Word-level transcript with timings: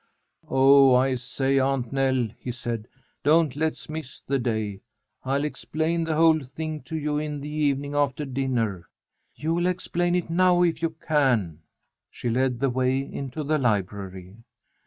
"Oh, 0.49 0.95
I 0.95 1.13
say, 1.13 1.59
Aunt 1.59 1.93
Nell," 1.93 2.29
he 2.39 2.51
said, 2.51 2.87
"don't 3.23 3.55
let's 3.55 3.87
miss 3.87 4.19
the 4.21 4.39
day. 4.39 4.81
I'll 5.23 5.43
explain 5.43 6.05
the 6.05 6.15
whole 6.15 6.39
thing 6.43 6.81
to 6.85 6.97
you 6.97 7.19
in 7.19 7.39
the 7.39 7.49
evening 7.49 7.93
after 7.93 8.25
dinner." 8.25 8.89
"You'll 9.35 9.67
explain 9.67 10.15
it 10.15 10.27
now, 10.31 10.63
if 10.63 10.81
you 10.81 10.89
can." 11.05 11.59
She 12.09 12.31
led 12.31 12.59
the 12.59 12.69
way 12.71 12.97
into 13.01 13.43
the 13.43 13.59
library. 13.59 14.37